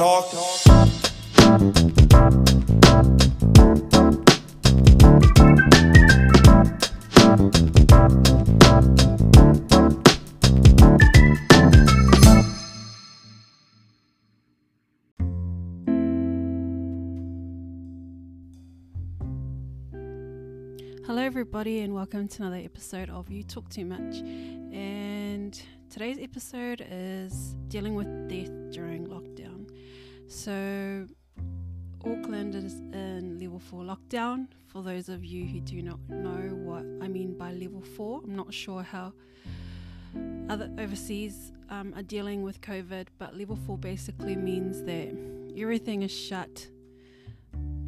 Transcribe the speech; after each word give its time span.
talk. 0.00 0.30
Hello, 21.04 21.22
everybody, 21.22 21.80
and 21.80 21.92
welcome 21.92 22.26
to 22.26 22.42
another 22.42 22.56
episode 22.64 23.10
of 23.10 23.30
You 23.30 23.42
Talk 23.42 23.68
Too 23.68 23.84
Much. 23.84 24.16
And 24.72 25.60
today's 25.90 26.18
episode 26.18 26.86
is 26.90 27.56
dealing 27.68 27.94
with 27.96 28.28
death 28.30 28.50
during 28.72 29.06
lockdown. 29.06 29.49
So, 30.30 31.08
Auckland 32.04 32.54
is 32.54 32.74
in 32.92 33.40
level 33.40 33.58
4 33.58 33.82
lockdown. 33.82 34.46
For 34.68 34.80
those 34.80 35.08
of 35.08 35.24
you 35.24 35.44
who 35.44 35.58
do 35.58 35.82
not 35.82 35.98
know 36.08 36.54
what 36.54 36.84
I 37.04 37.08
mean 37.08 37.36
by 37.36 37.52
level 37.52 37.82
4, 37.82 38.20
I'm 38.22 38.36
not 38.36 38.54
sure 38.54 38.84
how 38.84 39.12
other 40.48 40.70
overseas 40.78 41.50
um, 41.68 41.92
are 41.96 42.04
dealing 42.04 42.44
with 42.44 42.60
COVID, 42.60 43.08
but 43.18 43.36
level 43.36 43.58
4 43.66 43.76
basically 43.78 44.36
means 44.36 44.84
that 44.84 45.12
everything 45.60 46.02
is 46.02 46.12
shut. 46.12 46.68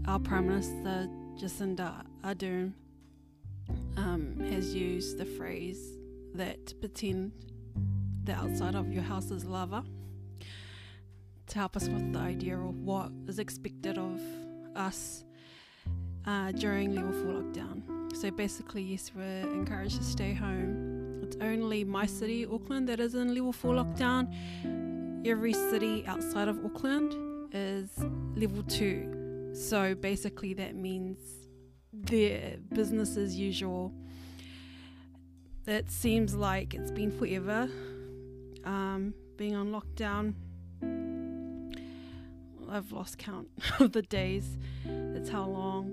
Our 0.09 0.19
Prime 0.19 0.48
Minister 0.48 1.09
Jacinda 1.36 2.05
Ardern 2.24 2.72
um, 3.97 4.36
has 4.50 4.74
used 4.74 5.16
the 5.16 5.27
phrase 5.27 5.97
that 6.34 6.74
pretend 6.80 7.30
the 8.24 8.33
outside 8.34 8.74
of 8.74 8.92
your 8.92 9.05
house 9.05 9.30
is 9.30 9.45
lava 9.45 9.84
to 11.52 11.59
help 11.59 11.77
us 11.77 11.87
with 11.87 12.15
the 12.15 12.19
idea 12.19 12.56
of 12.56 12.74
what 12.79 13.12
is 13.29 13.38
expected 13.38 13.98
of 13.98 14.19
us 14.74 15.24
uh, 16.27 16.50
during 16.53 16.95
level 16.95 17.12
4 17.12 17.42
lockdown. 17.42 18.17
So 18.17 18.31
basically, 18.31 18.83
yes, 18.83 19.11
we're 19.14 19.47
encouraged 19.53 19.98
to 19.98 20.03
stay 20.03 20.33
home. 20.33 21.20
It's 21.23 21.36
only 21.42 21.84
my 21.84 22.06
city, 22.06 22.47
Auckland, 22.47 22.89
that 22.89 23.00
is 23.00 23.14
in 23.14 23.34
level 23.34 23.53
4 23.53 23.75
lockdown. 23.75 25.27
Every 25.27 25.53
city 25.53 26.05
outside 26.06 26.48
of 26.48 26.64
Auckland 26.64 27.12
is 27.53 27.91
level 28.34 28.62
2. 28.62 29.50
So 29.53 29.95
basically, 29.95 30.55
that 30.55 30.75
means 30.75 31.19
their 31.92 32.56
business 32.73 33.19
as 33.19 33.36
usual. 33.36 33.92
It 35.67 35.91
seems 35.91 36.34
like 36.34 36.73
it's 36.73 36.91
been 36.91 37.11
forever 37.11 37.69
um, 38.64 39.12
being 39.36 39.55
on 39.55 39.70
lockdown. 39.70 40.33
I've 42.73 42.91
lost 42.91 43.19
count 43.19 43.48
of 43.81 43.92
the 43.92 44.03
days. 44.03 44.56
That's 44.84 45.28
how 45.28 45.45
long. 45.45 45.92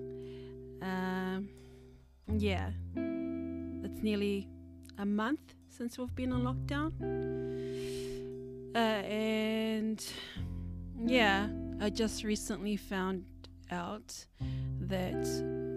Um, 0.82 1.50
yeah, 2.38 2.70
it's 2.96 4.02
nearly 4.02 4.48
a 4.98 5.06
month 5.06 5.56
since 5.68 5.98
we've 5.98 6.16
been 6.16 6.32
on 6.32 6.44
lockdown. 6.44 6.94
Uh, 8.74 8.78
and 8.78 10.06
yeah, 11.06 11.48
I 11.82 11.90
just 11.90 12.24
recently 12.24 12.78
found 12.78 13.26
out 13.72 14.26
that 14.82 15.28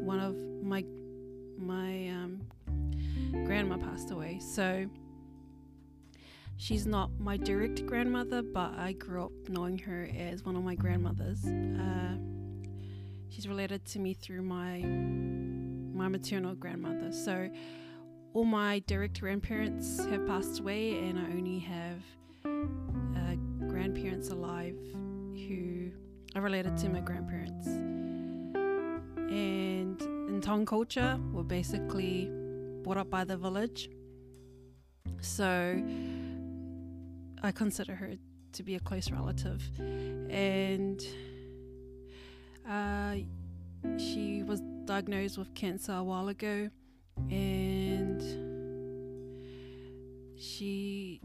one 0.05 0.21
of 0.21 0.37
my 0.63 0.85
my 1.59 2.09
um, 2.09 2.41
grandma 3.45 3.77
passed 3.77 4.11
away. 4.13 4.39
So 4.39 4.87
she's 6.63 6.87
not 6.87 7.11
my 7.19 7.37
direct 7.37 7.85
grandmother, 7.87 8.41
but 8.41 8.73
I 8.79 8.93
grew 8.93 9.25
up 9.25 9.33
knowing 9.49 9.79
her 9.79 10.09
as 10.17 10.45
one 10.45 10.55
of 10.55 10.63
my 10.63 10.77
grandmothers. 10.77 11.45
Uh, 11.45 12.15
she's 13.31 13.49
related 13.49 13.85
to 13.87 13.99
me 13.99 14.15
through 14.15 14.43
my 14.43 14.79
my 14.81 16.07
maternal 16.09 16.55
grandmother. 16.55 17.11
So 17.11 17.51
all 18.33 18.45
my 18.45 18.79
direct 18.87 19.21
grandparents 19.21 20.05
have 20.07 20.25
passed 20.27 20.61
away, 20.61 20.99
and 21.09 21.19
I 21.19 21.25
only 21.25 21.59
have 21.59 22.01
uh, 22.45 23.35
grandparents 23.69 24.31
alive 24.31 24.77
who 25.35 25.91
are 26.37 26.43
related 26.43 26.77
to 26.79 26.89
my 26.89 27.01
grandparents. 27.01 27.67
And 29.17 30.01
in 30.01 30.41
Tongan 30.41 30.67
culture, 30.67 31.19
we're 31.33 31.43
basically 31.43 32.31
brought 32.85 32.99
up 32.99 33.11
by 33.11 33.25
the 33.25 33.37
village. 33.37 33.91
So 35.21 35.83
I 37.45 37.51
consider 37.51 37.97
her 37.97 38.13
to 38.53 38.63
be 38.63 38.77
a 38.77 38.81
close 38.81 39.11
relative. 39.11 39.63
And 39.79 41.05
uh, 42.69 43.17
she 43.99 44.45
was 44.45 44.61
diagnosed 44.85 45.39
with 45.39 45.53
cancer 45.55 45.93
a 45.93 46.05
while 46.05 46.29
ago. 46.29 46.71
And 47.31 48.23
she 50.39 51.21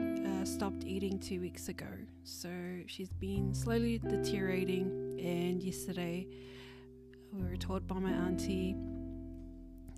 uh, 0.00 0.44
stopped 0.44 0.84
eating 0.84 1.18
two 1.18 1.40
weeks 1.40 1.68
ago. 1.68 1.86
So 2.22 2.48
she's 2.86 3.10
been 3.10 3.52
slowly 3.52 3.98
deteriorating. 3.98 5.18
And 5.20 5.60
yesterday, 5.62 6.28
we 7.32 7.42
were 7.42 7.56
told 7.56 7.88
by 7.88 7.98
my 7.98 8.12
auntie 8.12 8.76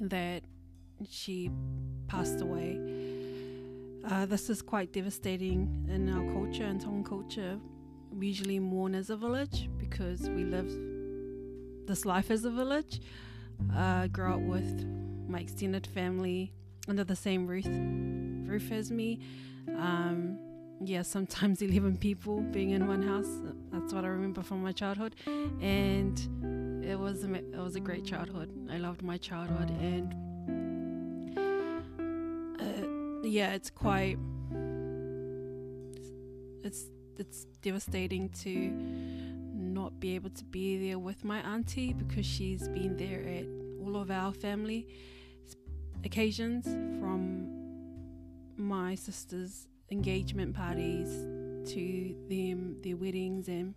that 0.01 0.45
she 1.11 1.51
passed 2.09 2.41
away. 2.41 3.22
Uh, 4.05 4.27
this 4.27 4.51
is 4.51 4.63
quite 4.63 4.93
devastating 4.93 5.87
in 5.89 6.09
our 6.09 6.33
culture 6.33 6.65
and 6.65 6.81
Tongan 6.81 7.05
culture. 7.05 7.59
We 8.11 8.29
usually 8.29 8.59
mourn 8.59 8.95
as 8.95 9.11
a 9.11 9.17
village 9.17 9.71
because 9.79 10.29
we 10.29 10.45
live 10.45 10.69
this 11.87 12.05
life 12.05 12.31
as 12.31 12.45
a 12.45 12.51
village. 12.51 13.01
Uh, 13.75 14.09
grew 14.09 14.35
up 14.35 14.41
with 14.41 14.85
my 15.29 15.39
extended 15.39 15.87
family 15.87 16.53
under 16.89 17.05
the 17.05 17.15
same 17.15 17.47
roof 17.47 17.67
roof 17.67 18.73
as 18.73 18.91
me. 18.91 19.21
Um, 19.69 20.37
yeah, 20.85 21.03
sometimes 21.03 21.63
11 21.69 21.99
people 21.99 22.41
being 22.41 22.71
in 22.71 22.89
one 22.89 23.03
house. 23.03 23.29
That's 23.71 23.93
what 23.95 24.05
I 24.05 24.09
remember 24.09 24.43
from 24.43 24.63
my 24.63 24.73
childhood. 24.73 25.15
And 25.61 26.85
it 26.85 26.99
was 26.99 27.23
a, 27.25 27.33
it 27.35 27.57
was 27.57 27.77
a 27.77 27.81
great 27.81 28.05
childhood. 28.05 28.51
I 28.71 28.79
loved 28.79 29.03
my 29.03 29.17
childhood 29.17 29.71
and 29.71 30.13
yeah, 33.33 33.55
it's 33.55 33.71
quite 33.71 34.19
it's 36.63 36.85
it's 37.17 37.47
devastating 37.63 38.29
to 38.29 38.71
not 39.55 39.99
be 39.99 40.15
able 40.15 40.29
to 40.29 40.45
be 40.45 40.89
there 40.89 40.99
with 40.99 41.25
my 41.25 41.39
auntie 41.39 41.95
because 41.95 42.27
she's 42.27 42.69
been 42.69 42.95
there 42.99 43.23
at 43.27 43.47
all 43.83 43.97
of 43.97 44.11
our 44.11 44.35
family 44.35 44.87
occasions 46.05 46.67
from 47.01 47.49
my 48.59 48.95
sister's 48.95 49.67
engagement 49.91 50.55
parties 50.55 51.09
to 51.73 52.15
them 52.29 52.77
their 52.83 52.97
weddings 52.97 53.49
and 53.49 53.75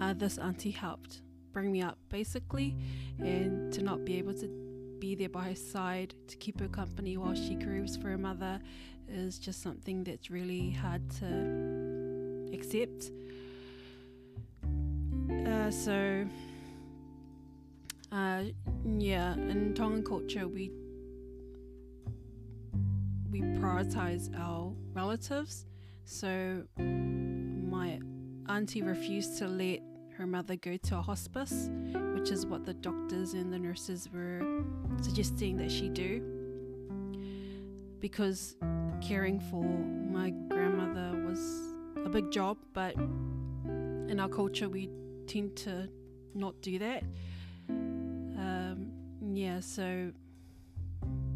uh, 0.00 0.14
this 0.14 0.38
auntie 0.38 0.70
helped 0.70 1.22
bring 1.52 1.72
me 1.72 1.82
up 1.82 1.98
basically 2.08 2.76
and 3.18 3.72
to 3.72 3.82
not 3.82 4.04
be 4.04 4.16
able 4.16 4.34
to 4.34 4.63
be 5.04 5.14
there 5.14 5.28
by 5.28 5.48
her 5.50 5.54
side 5.54 6.14
to 6.28 6.34
keep 6.36 6.58
her 6.58 6.68
company 6.68 7.18
while 7.18 7.34
she 7.34 7.54
grieves 7.54 7.94
for 7.94 8.08
her 8.08 8.16
mother 8.16 8.58
is 9.06 9.38
just 9.38 9.60
something 9.60 10.02
that's 10.02 10.30
really 10.30 10.70
hard 10.70 11.02
to 11.10 11.28
accept 12.54 13.10
uh, 15.46 15.70
so 15.70 16.24
uh, 18.12 18.44
yeah 18.98 19.34
in 19.34 19.74
Tongan 19.74 20.02
culture 20.02 20.48
we 20.48 20.70
we 23.30 23.40
prioritize 23.60 24.24
our 24.38 24.72
relatives. 24.94 25.66
So 26.04 26.62
my 26.78 27.98
auntie 28.48 28.82
refused 28.82 29.38
to 29.38 29.48
let 29.48 29.80
her 30.16 30.26
mother 30.26 30.56
go 30.56 30.76
to 30.76 30.98
a 30.98 31.02
hospice, 31.02 31.68
which 32.14 32.30
is 32.30 32.46
what 32.46 32.64
the 32.64 32.74
doctors 32.74 33.34
and 33.34 33.52
the 33.52 33.58
nurses 33.58 34.08
were 34.12 34.62
suggesting 35.02 35.56
that 35.56 35.70
she 35.70 35.88
do. 35.88 36.22
Because 38.00 38.56
caring 39.02 39.40
for 39.40 39.64
my 39.64 40.30
grandmother 40.48 41.20
was 41.26 41.74
a 42.04 42.08
big 42.08 42.30
job, 42.30 42.58
but 42.72 42.94
in 42.94 44.20
our 44.20 44.28
culture 44.28 44.68
we 44.68 44.88
tend 45.26 45.56
to 45.56 45.88
not 46.34 46.60
do 46.60 46.78
that. 46.78 47.02
Um, 47.68 48.92
yeah, 49.32 49.60
so 49.60 50.12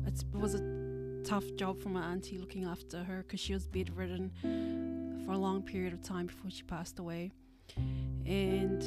it 0.07 0.25
was 0.33 0.55
a 0.55 1.23
tough 1.25 1.45
job 1.57 1.83
for 1.83 1.89
my 1.89 2.13
auntie 2.13 2.39
looking 2.39 2.65
after 2.65 3.03
her 3.03 3.23
because 3.23 3.41
she 3.41 3.53
was 3.55 3.67
bedridden 3.67 4.31
for 5.27 5.33
a 5.33 5.39
long 5.39 5.63
period 5.63 5.93
of 5.93 6.03
time 6.03 6.27
before 6.27 6.51
she 6.51 6.63
passed 6.63 6.99
away. 6.99 7.33
And 8.29 8.85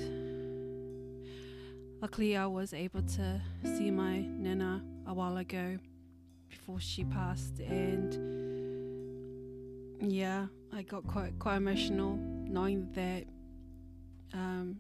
luckily, 2.00 2.38
I 2.38 2.46
was 2.46 2.74
able 2.74 3.02
to 3.02 3.42
see 3.64 3.90
my 3.90 4.20
nana 4.20 4.84
a 5.08 5.14
while 5.16 5.38
ago 5.38 5.80
before 6.48 6.80
she 6.80 7.04
passed, 7.06 7.60
and 7.60 8.14
yeah, 10.00 10.46
I 10.72 10.84
got 10.84 11.08
quite 11.08 11.40
quite 11.40 11.56
emotional 11.56 12.18
knowing 12.18 12.92
that 12.94 13.26
um, 14.34 14.80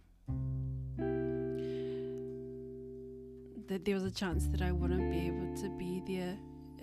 that 3.67 3.83
there 3.83 3.95
was 3.95 4.03
a 4.03 4.11
chance 4.11 4.45
that 4.47 4.61
I 4.61 4.71
wouldn't 4.71 5.09
be 5.11 5.25
able 5.25 5.55
to 5.57 5.69
be 5.69 6.03
there 6.05 6.37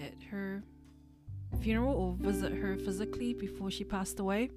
at 0.05 0.15
her 0.33 0.65
funeral 1.61 1.95
or 1.95 2.17
visit 2.19 2.53
her 2.55 2.77
physically 2.77 3.35
before 3.35 3.71
she 3.71 3.85
passed 3.85 4.19
away, 4.19 4.51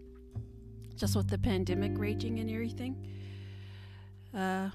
just 1.02 1.16
with 1.16 1.28
the 1.28 1.38
pandemic 1.40 1.94
raging 1.96 2.40
and 2.40 2.48
everything. 2.52 2.96
Uh, 4.38 4.70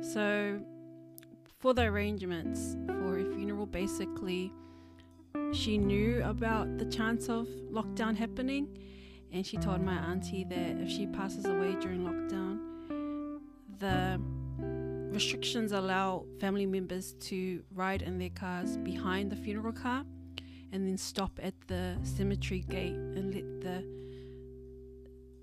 so, 0.00 0.60
for 1.58 1.74
the 1.74 1.82
arrangements 1.82 2.76
for 2.86 3.16
her 3.16 3.24
funeral, 3.34 3.66
basically, 3.66 4.52
she 5.52 5.78
knew 5.78 6.22
about 6.22 6.78
the 6.78 6.84
chance 6.84 7.28
of 7.28 7.48
lockdown 7.72 8.14
happening, 8.16 8.68
and 9.32 9.44
she 9.44 9.56
told 9.56 9.82
my 9.82 9.96
auntie 10.10 10.44
that 10.44 10.76
if 10.80 10.88
she 10.88 11.08
passes 11.08 11.44
away 11.44 11.74
during 11.80 12.02
lockdown, 12.06 12.60
the 13.80 14.20
restrictions 15.12 15.72
allow 15.72 16.24
family 16.38 16.66
members 16.66 17.14
to 17.14 17.64
ride 17.74 18.02
in 18.02 18.16
their 18.16 18.30
cars 18.30 18.76
behind 18.76 19.32
the 19.32 19.36
funeral 19.36 19.72
car 19.72 20.04
and 20.72 20.86
then 20.86 20.96
stop 20.96 21.38
at 21.42 21.54
the 21.66 21.96
cemetery 22.02 22.60
gate 22.60 22.92
and 22.92 23.34
let 23.34 23.60
the 23.60 23.84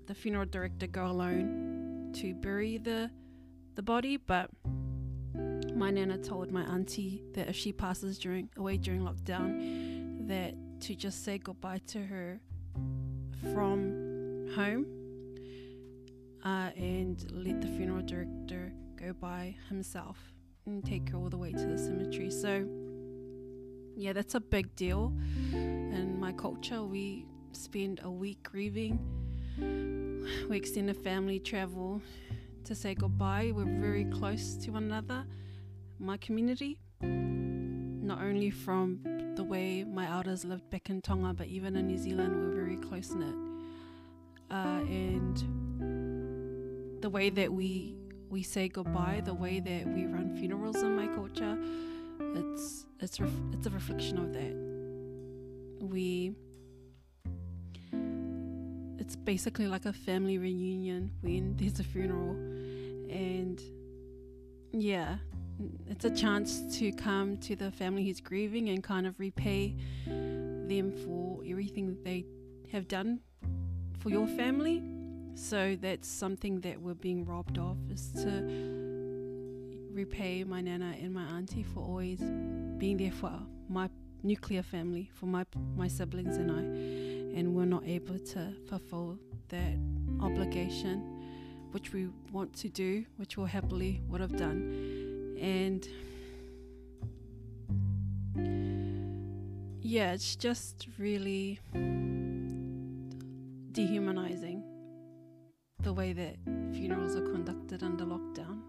the 0.06 0.14
funeral 0.14 0.44
director 0.46 0.86
go 0.86 1.06
alone 1.06 2.10
to 2.14 2.34
bury 2.34 2.78
the 2.78 3.10
the 3.74 3.82
body 3.82 4.16
but 4.16 4.50
my 5.74 5.90
nana 5.90 6.18
told 6.18 6.50
my 6.50 6.62
auntie 6.62 7.22
that 7.34 7.48
if 7.48 7.56
she 7.56 7.72
passes 7.72 8.18
during 8.18 8.48
away 8.56 8.76
during 8.76 9.00
lockdown 9.00 10.28
that 10.28 10.54
to 10.80 10.94
just 10.94 11.24
say 11.24 11.38
goodbye 11.38 11.80
to 11.86 11.98
her 11.98 12.40
from 13.52 14.48
home 14.54 14.86
uh, 16.44 16.70
and 16.76 17.26
let 17.32 17.60
the 17.60 17.68
funeral 17.68 18.02
director 18.02 18.72
go 18.96 19.12
by 19.12 19.54
himself 19.68 20.18
and 20.66 20.84
take 20.84 21.08
her 21.10 21.18
all 21.18 21.28
the 21.28 21.36
way 21.36 21.52
to 21.52 21.66
the 21.66 21.78
cemetery. 21.78 22.30
So, 22.30 22.66
yeah, 23.96 24.12
that's 24.12 24.34
a 24.34 24.40
big 24.40 24.74
deal. 24.76 25.12
In 25.52 26.18
my 26.18 26.32
culture, 26.32 26.82
we 26.82 27.26
spend 27.52 28.00
a 28.02 28.10
week 28.10 28.42
grieving, 28.42 28.98
we 30.48 30.56
extend 30.56 30.90
a 30.90 30.94
family 30.94 31.38
travel 31.38 32.00
to 32.64 32.74
say 32.74 32.94
goodbye. 32.94 33.52
We're 33.54 33.64
very 33.80 34.04
close 34.06 34.56
to 34.56 34.72
one 34.72 34.84
another. 34.84 35.26
My 35.98 36.16
community, 36.16 36.78
not 37.00 38.20
only 38.20 38.50
from 38.50 39.00
the 39.36 39.44
way 39.44 39.84
my 39.84 40.10
elders 40.10 40.44
lived 40.44 40.68
back 40.70 40.90
in 40.90 41.00
Tonga, 41.02 41.34
but 41.34 41.46
even 41.46 41.76
in 41.76 41.86
New 41.86 41.98
Zealand, 41.98 42.34
we're 42.34 42.54
very 42.54 42.76
close 42.76 43.10
knit. 43.10 43.34
Uh, 44.50 44.80
and 44.88 45.36
the 47.02 47.10
way 47.10 47.30
that 47.30 47.52
we 47.52 47.96
we 48.30 48.42
say 48.42 48.68
goodbye, 48.68 49.22
the 49.24 49.34
way 49.34 49.60
that 49.60 49.86
we 49.86 50.06
run 50.06 50.36
funerals 50.36 50.82
in 50.82 50.96
my 50.96 51.06
culture, 51.14 51.56
it's 52.20 52.86
it's 53.00 53.20
ref- 53.20 53.30
it's 53.52 53.66
a 53.66 53.70
reflection 53.70 54.18
of 54.18 54.32
that. 54.32 54.54
We 55.80 56.34
it's 58.98 59.16
basically 59.16 59.66
like 59.66 59.86
a 59.86 59.92
family 59.92 60.38
reunion 60.38 61.12
when 61.20 61.56
there's 61.56 61.80
a 61.80 61.84
funeral, 61.84 62.30
and 63.10 63.60
yeah, 64.72 65.18
it's 65.86 66.04
a 66.04 66.10
chance 66.10 66.78
to 66.78 66.92
come 66.92 67.36
to 67.38 67.56
the 67.56 67.70
family 67.70 68.04
who's 68.04 68.20
grieving 68.20 68.70
and 68.70 68.82
kind 68.82 69.06
of 69.06 69.18
repay 69.18 69.76
them 70.06 70.92
for 71.04 71.42
everything 71.46 71.86
that 71.86 72.04
they 72.04 72.24
have 72.72 72.88
done 72.88 73.20
for 74.00 74.10
your 74.10 74.26
family 74.26 74.82
so 75.34 75.76
that's 75.80 76.08
something 76.08 76.60
that 76.60 76.80
we're 76.80 76.94
being 76.94 77.24
robbed 77.24 77.58
of 77.58 77.76
is 77.90 78.10
to 78.12 78.83
repay 79.94 80.44
my 80.44 80.60
nana 80.60 80.94
and 81.00 81.14
my 81.14 81.22
auntie 81.36 81.62
for 81.62 81.80
always 81.80 82.20
being 82.78 82.96
there 82.96 83.12
for 83.12 83.32
my 83.68 83.88
nuclear 84.22 84.62
family, 84.62 85.10
for 85.14 85.26
my 85.26 85.44
my 85.76 85.88
siblings 85.88 86.36
and 86.36 86.50
I, 86.50 87.38
and 87.38 87.54
we're 87.54 87.64
not 87.64 87.84
able 87.86 88.18
to 88.18 88.52
fulfill 88.68 89.18
that 89.48 89.78
obligation, 90.20 91.00
which 91.70 91.92
we 91.92 92.08
want 92.32 92.54
to 92.56 92.68
do, 92.68 93.04
which 93.16 93.36
we 93.36 93.48
happily 93.48 94.02
would 94.08 94.20
have 94.20 94.36
done, 94.36 95.36
and 95.40 95.86
yeah, 99.80 100.12
it's 100.12 100.34
just 100.34 100.88
really 100.98 101.60
dehumanizing 103.72 104.62
the 105.82 105.92
way 105.92 106.12
that 106.12 106.36
funerals 106.72 107.14
are 107.14 107.26
conducted 107.32 107.82
under 107.82 108.04
lockdown, 108.04 108.62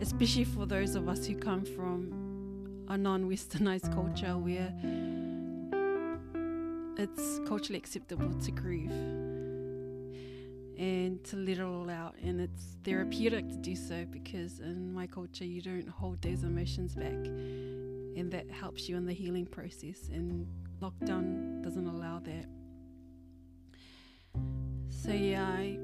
especially 0.00 0.44
for 0.44 0.66
those 0.66 0.94
of 0.94 1.08
us 1.08 1.26
who 1.26 1.34
come 1.36 1.64
from 1.64 2.84
a 2.88 2.96
non 2.96 3.28
westernized 3.28 3.92
culture 3.94 4.36
where 4.36 4.74
it's 6.96 7.40
culturally 7.46 7.78
acceptable 7.78 8.30
to 8.40 8.50
grieve 8.50 8.90
and 10.80 11.22
to 11.24 11.36
let 11.36 11.58
it 11.58 11.60
all 11.60 11.90
out. 11.90 12.16
And 12.22 12.40
it's 12.40 12.76
therapeutic 12.84 13.48
to 13.48 13.56
do 13.56 13.76
so 13.76 14.06
because 14.10 14.60
in 14.60 14.92
my 14.92 15.06
culture, 15.06 15.44
you 15.44 15.60
don't 15.60 15.88
hold 15.88 16.22
those 16.22 16.42
emotions 16.42 16.94
back, 16.94 17.12
and 17.12 18.30
that 18.32 18.50
helps 18.50 18.88
you 18.88 18.96
in 18.96 19.06
the 19.06 19.12
healing 19.12 19.46
process. 19.46 20.08
And 20.10 20.46
lockdown 20.80 21.62
doesn't 21.62 21.86
allow 21.86 22.20
that. 22.20 22.46
So, 24.88 25.12
yeah, 25.12 25.44
I 25.44 25.78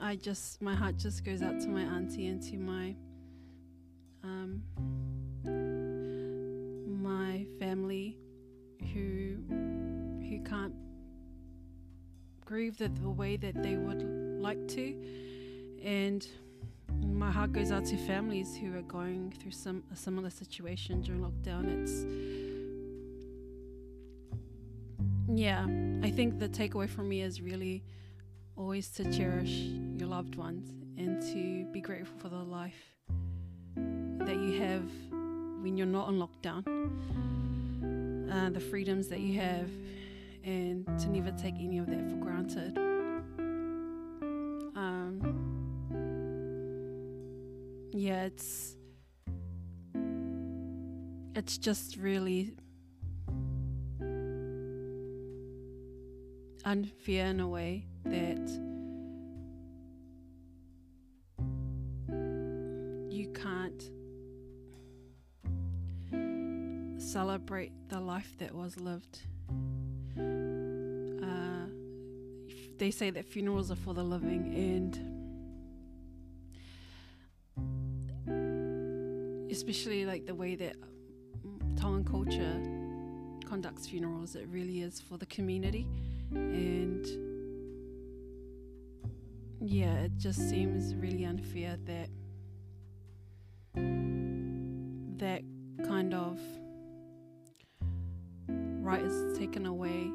I 0.00 0.16
just 0.16 0.62
my 0.62 0.74
heart 0.74 0.96
just 0.96 1.24
goes 1.24 1.42
out 1.42 1.60
to 1.60 1.68
my 1.68 1.82
auntie 1.82 2.28
and 2.28 2.42
to 2.42 2.56
my 2.56 2.94
um, 4.22 4.62
my 7.02 7.46
family 7.58 8.16
who 8.92 9.36
who 9.48 10.42
can't 10.44 10.74
grieve 12.44 12.76
the, 12.76 12.88
the 12.88 13.10
way 13.10 13.36
that 13.36 13.62
they 13.62 13.76
would 13.76 14.02
like 14.40 14.68
to. 14.68 14.94
And 15.82 16.26
my 17.04 17.30
heart 17.30 17.52
goes 17.52 17.72
out 17.72 17.84
to 17.86 17.96
families 17.96 18.56
who 18.56 18.76
are 18.76 18.82
going 18.82 19.32
through 19.40 19.50
some 19.50 19.82
a 19.92 19.96
similar 19.96 20.30
situation 20.30 21.00
during 21.00 21.20
lockdown. 21.22 21.64
It's 21.82 22.04
yeah 25.34 25.66
i 26.04 26.10
think 26.10 26.38
the 26.38 26.48
takeaway 26.48 26.88
for 26.88 27.02
me 27.02 27.22
is 27.22 27.40
really 27.40 27.82
always 28.62 28.90
to 28.90 29.02
cherish 29.12 29.50
your 29.96 30.06
loved 30.06 30.36
ones 30.36 30.70
and 30.96 31.20
to 31.20 31.64
be 31.72 31.80
grateful 31.80 32.16
for 32.20 32.28
the 32.28 32.36
life 32.36 32.94
that 33.74 34.36
you 34.36 34.62
have 34.62 34.88
when 35.62 35.76
you're 35.76 35.84
not 35.84 36.06
on 36.06 36.16
lockdown, 36.16 36.62
uh, 38.32 38.50
the 38.50 38.60
freedoms 38.60 39.08
that 39.08 39.18
you 39.18 39.40
have, 39.40 39.68
and 40.44 40.86
to 40.96 41.08
never 41.08 41.32
take 41.32 41.56
any 41.56 41.78
of 41.78 41.86
that 41.86 42.08
for 42.08 42.14
granted. 42.18 42.78
Um, 44.76 45.18
yeah, 47.90 48.26
it's 48.26 48.76
it's 51.34 51.58
just 51.58 51.96
really 51.96 52.52
unfair 56.64 57.26
in 57.26 57.40
a 57.40 57.48
way 57.48 57.86
that 58.12 58.46
you 63.10 63.32
can't 63.32 63.82
celebrate 67.00 67.72
the 67.88 67.98
life 67.98 68.36
that 68.38 68.54
was 68.54 68.78
lived. 68.78 69.20
Uh, 70.18 71.66
they 72.78 72.90
say 72.90 73.08
that 73.08 73.24
funerals 73.24 73.70
are 73.70 73.76
for 73.76 73.94
the 73.94 74.02
living, 74.02 74.52
and 74.54 74.94
especially 79.50 80.04
like 80.04 80.26
the 80.26 80.34
way 80.34 80.54
that 80.54 80.76
Tongan 81.76 82.04
culture 82.04 82.60
conducts 83.48 83.86
funerals, 83.86 84.34
it 84.34 84.46
really 84.48 84.82
is 84.82 85.00
for 85.00 85.16
the 85.16 85.26
community 85.26 85.86
and 86.30 87.31
yeah, 89.64 89.94
it 90.00 90.16
just 90.18 90.48
seems 90.50 90.94
really 90.94 91.24
unfair 91.24 91.76
that 91.84 92.08
that 95.18 95.42
kind 95.86 96.14
of 96.14 96.40
right 98.48 99.02
is 99.02 99.38
taken 99.38 99.66
away, 99.66 100.10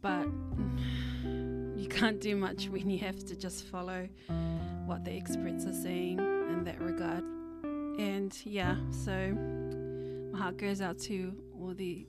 but 0.00 0.26
you 1.24 1.86
can't 1.90 2.20
do 2.20 2.34
much 2.34 2.68
when 2.68 2.88
you 2.88 2.98
have 3.00 3.22
to 3.26 3.36
just 3.36 3.66
follow 3.66 4.08
what 4.86 5.04
the 5.04 5.12
experts 5.12 5.66
are 5.66 5.74
saying 5.74 6.18
in 6.18 6.64
that 6.64 6.80
regard. 6.80 7.22
And 8.00 8.34
yeah, 8.44 8.76
so 8.90 9.36
my 10.32 10.38
heart 10.38 10.56
goes 10.56 10.80
out 10.80 10.98
to 11.00 11.34
all 11.60 11.74
the 11.74 12.06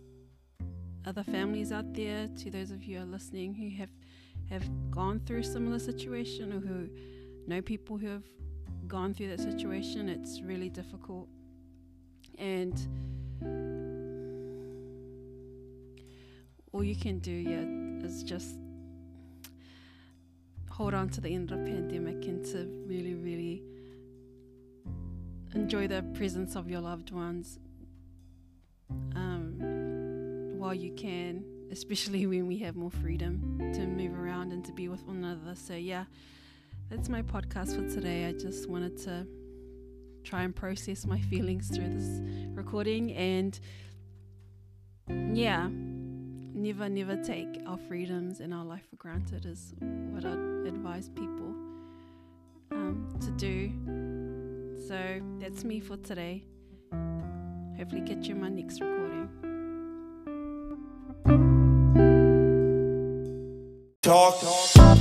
other 1.05 1.23
families 1.23 1.73
out 1.73 1.93
there, 1.93 2.29
to 2.37 2.49
those 2.49 2.71
of 2.71 2.81
you 2.81 2.97
who 2.97 3.03
are 3.03 3.07
listening 3.07 3.53
who 3.53 3.69
have 3.77 3.89
have 4.49 4.63
gone 4.91 5.19
through 5.25 5.39
a 5.39 5.43
similar 5.43 5.79
situation 5.79 6.53
or 6.53 6.59
who 6.59 6.89
know 7.47 7.61
people 7.61 7.97
who 7.97 8.07
have 8.07 8.23
gone 8.87 9.13
through 9.13 9.29
that 9.29 9.39
situation, 9.39 10.09
it's 10.09 10.41
really 10.41 10.69
difficult. 10.69 11.27
And 12.37 12.75
all 16.71 16.83
you 16.83 16.95
can 16.95 17.19
do, 17.19 17.31
yeah, 17.31 18.05
is 18.05 18.23
just 18.23 18.57
hold 20.69 20.93
on 20.93 21.07
to 21.07 21.21
the 21.21 21.33
end 21.33 21.51
of 21.51 21.59
the 21.59 21.65
pandemic 21.65 22.25
and 22.25 22.43
to 22.45 22.67
really, 22.87 23.13
really 23.15 23.63
enjoy 25.53 25.87
the 25.87 26.03
presence 26.15 26.55
of 26.55 26.69
your 26.69 26.81
loved 26.81 27.11
ones 27.11 27.59
um, 29.15 30.53
while 30.57 30.73
you 30.73 30.91
can, 30.93 31.45
especially 31.73 32.25
when 32.25 32.47
we 32.47 32.57
have 32.59 32.75
more 32.75 32.91
freedom 32.91 33.59
to 33.73 33.85
move 33.85 34.17
around 34.17 34.53
and 34.53 34.63
to 34.65 34.71
be 34.71 34.87
with 34.87 35.05
one 35.05 35.17
another. 35.17 35.55
So, 35.55 35.73
yeah, 35.73 36.05
that's 36.89 37.09
my 37.09 37.21
podcast 37.21 37.75
for 37.75 37.93
today. 37.93 38.25
I 38.25 38.31
just 38.31 38.69
wanted 38.69 38.97
to 38.99 39.27
try 40.23 40.43
and 40.43 40.55
process 40.55 41.05
my 41.05 41.19
feelings 41.19 41.69
through 41.69 41.89
this 41.89 42.21
recording 42.55 43.11
and, 43.13 43.59
yeah 45.33 45.67
never, 46.63 46.87
never 46.87 47.17
take 47.17 47.61
our 47.67 47.77
freedoms 47.77 48.39
and 48.39 48.53
our 48.53 48.63
life 48.63 48.83
for 48.89 48.95
granted, 48.95 49.45
is 49.45 49.73
what 49.79 50.25
I'd 50.25 50.67
advise 50.67 51.09
people 51.09 51.53
um, 52.71 53.13
to 53.19 53.31
do. 53.31 53.71
So 54.87 55.21
that's 55.39 55.63
me 55.63 55.79
for 55.79 55.97
today. 55.97 56.45
Hopefully, 57.77 58.01
catch 58.01 58.27
you 58.27 58.35
in 58.35 58.41
my 58.41 58.49
next 58.49 58.79
recording. 58.79 59.52
Talk. 64.03 64.37
talk. 64.41 64.92